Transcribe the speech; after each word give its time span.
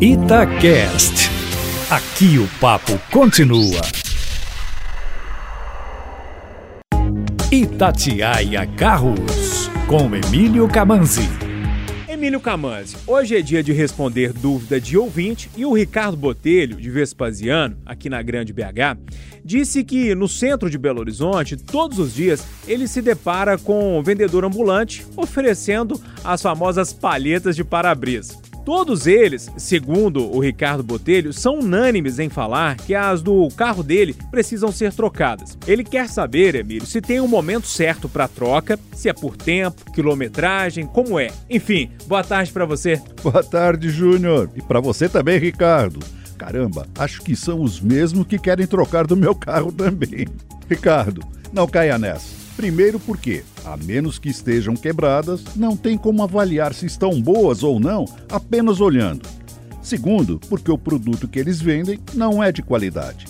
Itacast. 0.00 1.28
Aqui 1.90 2.38
o 2.38 2.46
papo 2.60 2.96
continua. 3.10 3.80
Itatiaia 7.50 8.64
Carros, 8.76 9.68
com 9.88 10.14
Emílio 10.14 10.68
Camanzi. 10.68 11.28
Emílio 12.08 12.38
Camanzi, 12.38 12.96
hoje 13.08 13.36
é 13.36 13.42
dia 13.42 13.60
de 13.60 13.72
responder 13.72 14.32
dúvida 14.32 14.80
de 14.80 14.96
ouvinte 14.96 15.50
e 15.56 15.66
o 15.66 15.72
Ricardo 15.72 16.16
Botelho, 16.16 16.76
de 16.76 16.88
Vespasiano, 16.88 17.76
aqui 17.84 18.08
na 18.08 18.22
Grande 18.22 18.52
BH, 18.52 18.96
disse 19.44 19.82
que 19.82 20.14
no 20.14 20.28
centro 20.28 20.70
de 20.70 20.78
Belo 20.78 21.00
Horizonte, 21.00 21.56
todos 21.56 21.98
os 21.98 22.14
dias, 22.14 22.46
ele 22.68 22.86
se 22.86 23.02
depara 23.02 23.58
com 23.58 23.98
um 23.98 24.02
vendedor 24.04 24.44
ambulante 24.44 25.04
oferecendo 25.16 26.00
as 26.22 26.40
famosas 26.40 26.92
palhetas 26.92 27.56
de 27.56 27.64
para-brisa. 27.64 28.46
Todos 28.68 29.06
eles, 29.06 29.50
segundo 29.56 30.30
o 30.30 30.40
Ricardo 30.40 30.82
Botelho, 30.82 31.32
são 31.32 31.60
unânimes 31.60 32.18
em 32.18 32.28
falar 32.28 32.76
que 32.76 32.94
as 32.94 33.22
do 33.22 33.48
carro 33.56 33.82
dele 33.82 34.14
precisam 34.30 34.70
ser 34.70 34.92
trocadas. 34.92 35.56
Ele 35.66 35.82
quer 35.82 36.06
saber, 36.06 36.54
Emílio, 36.54 36.84
se 36.84 37.00
tem 37.00 37.18
um 37.18 37.26
momento 37.26 37.66
certo 37.66 38.10
para 38.10 38.28
troca, 38.28 38.78
se 38.92 39.08
é 39.08 39.14
por 39.14 39.38
tempo, 39.38 39.90
quilometragem, 39.90 40.86
como 40.86 41.18
é. 41.18 41.30
Enfim, 41.48 41.90
boa 42.06 42.22
tarde 42.22 42.52
para 42.52 42.66
você. 42.66 43.00
Boa 43.22 43.42
tarde, 43.42 43.88
Júnior. 43.88 44.50
E 44.54 44.60
para 44.60 44.80
você 44.80 45.08
também, 45.08 45.38
Ricardo. 45.38 46.00
Caramba, 46.36 46.86
acho 46.98 47.22
que 47.22 47.34
são 47.34 47.62
os 47.62 47.80
mesmos 47.80 48.26
que 48.26 48.38
querem 48.38 48.66
trocar 48.66 49.06
do 49.06 49.16
meu 49.16 49.34
carro 49.34 49.72
também. 49.72 50.28
Ricardo, 50.68 51.22
não 51.54 51.66
caia 51.66 51.96
nessa. 51.96 52.37
Primeiro 52.58 52.98
porque, 52.98 53.44
a 53.64 53.76
menos 53.76 54.18
que 54.18 54.28
estejam 54.28 54.74
quebradas, 54.74 55.44
não 55.54 55.76
tem 55.76 55.96
como 55.96 56.24
avaliar 56.24 56.74
se 56.74 56.86
estão 56.86 57.22
boas 57.22 57.62
ou 57.62 57.78
não 57.78 58.04
apenas 58.28 58.80
olhando. 58.80 59.28
Segundo, 59.80 60.40
porque 60.48 60.68
o 60.68 60.76
produto 60.76 61.28
que 61.28 61.38
eles 61.38 61.60
vendem 61.60 62.00
não 62.14 62.42
é 62.42 62.50
de 62.50 62.60
qualidade. 62.60 63.26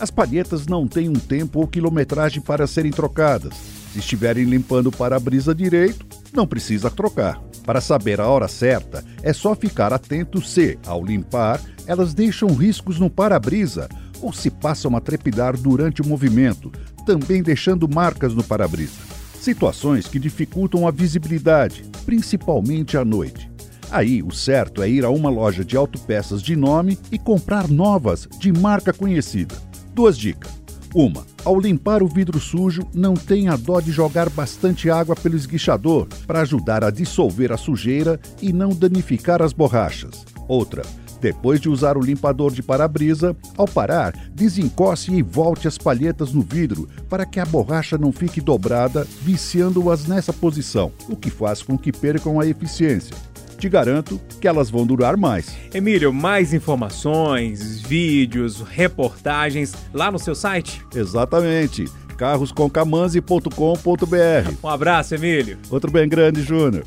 As 0.00 0.10
palhetas 0.10 0.66
não 0.66 0.88
têm 0.88 1.08
um 1.08 1.12
tempo 1.12 1.60
ou 1.60 1.68
quilometragem 1.68 2.42
para 2.42 2.66
serem 2.66 2.90
trocadas. 2.90 3.54
Se 3.92 4.00
estiverem 4.00 4.46
limpando 4.46 4.88
o 4.88 4.92
para-brisa 4.92 5.54
direito, 5.54 6.04
não 6.32 6.44
precisa 6.44 6.90
trocar. 6.90 7.40
Para 7.64 7.80
saber 7.80 8.20
a 8.20 8.26
hora 8.26 8.48
certa, 8.48 9.04
é 9.22 9.32
só 9.32 9.54
ficar 9.54 9.92
atento 9.92 10.42
se, 10.42 10.76
ao 10.84 11.04
limpar, 11.04 11.60
elas 11.86 12.14
deixam 12.14 12.48
riscos 12.48 12.98
no 12.98 13.08
para-brisa 13.08 13.88
ou 14.22 14.32
se 14.32 14.50
passam 14.50 14.96
a 14.96 15.00
trepidar 15.00 15.56
durante 15.56 16.00
o 16.00 16.06
movimento, 16.06 16.70
também 17.04 17.42
deixando 17.42 17.88
marcas 17.92 18.32
no 18.32 18.42
para-brisa. 18.42 19.00
Situações 19.40 20.06
que 20.06 20.18
dificultam 20.18 20.86
a 20.86 20.90
visibilidade, 20.90 21.84
principalmente 22.06 22.96
à 22.96 23.04
noite. 23.04 23.50
Aí, 23.90 24.22
o 24.22 24.30
certo 24.30 24.82
é 24.82 24.88
ir 24.88 25.04
a 25.04 25.10
uma 25.10 25.28
loja 25.28 25.64
de 25.64 25.76
autopeças 25.76 26.40
de 26.40 26.56
nome 26.56 26.98
e 27.10 27.18
comprar 27.18 27.68
novas 27.68 28.26
de 28.38 28.50
marca 28.50 28.92
conhecida. 28.92 29.54
Duas 29.92 30.16
dicas. 30.16 30.62
Uma, 30.94 31.26
ao 31.44 31.58
limpar 31.58 32.02
o 32.02 32.08
vidro 32.08 32.38
sujo, 32.38 32.86
não 32.94 33.14
tenha 33.14 33.56
dó 33.56 33.80
de 33.80 33.90
jogar 33.90 34.30
bastante 34.30 34.90
água 34.90 35.16
pelo 35.16 35.36
esguichador 35.36 36.06
para 36.26 36.42
ajudar 36.42 36.84
a 36.84 36.90
dissolver 36.90 37.50
a 37.50 37.56
sujeira 37.56 38.20
e 38.40 38.52
não 38.52 38.70
danificar 38.70 39.42
as 39.42 39.52
borrachas. 39.52 40.24
Outra, 40.46 40.82
depois 41.22 41.60
de 41.60 41.68
usar 41.68 41.96
o 41.96 42.02
limpador 42.02 42.52
de 42.52 42.64
para-brisa, 42.64 43.36
ao 43.56 43.68
parar, 43.68 44.12
desencoste 44.34 45.12
e 45.12 45.22
volte 45.22 45.68
as 45.68 45.78
palhetas 45.78 46.32
no 46.32 46.42
vidro 46.42 46.88
para 47.08 47.24
que 47.24 47.38
a 47.38 47.46
borracha 47.46 47.96
não 47.96 48.10
fique 48.10 48.40
dobrada, 48.40 49.06
viciando-as 49.22 50.06
nessa 50.06 50.32
posição, 50.32 50.90
o 51.08 51.14
que 51.14 51.30
faz 51.30 51.62
com 51.62 51.78
que 51.78 51.92
percam 51.92 52.40
a 52.40 52.46
eficiência. 52.46 53.14
Te 53.56 53.68
garanto 53.68 54.20
que 54.40 54.48
elas 54.48 54.68
vão 54.68 54.84
durar 54.84 55.16
mais. 55.16 55.56
Emílio, 55.72 56.12
mais 56.12 56.52
informações, 56.52 57.80
vídeos, 57.80 58.60
reportagens 58.60 59.72
lá 59.94 60.10
no 60.10 60.18
seu 60.18 60.34
site? 60.34 60.84
Exatamente 60.92 61.84
carroscomcamanzi.com.br. 62.22 64.52
Um 64.62 64.68
abraço, 64.68 65.16
Emílio. 65.16 65.58
Outro 65.70 65.90
bem 65.90 66.08
grande, 66.08 66.42
Júnior. 66.42 66.84